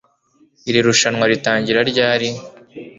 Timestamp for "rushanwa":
0.87-1.25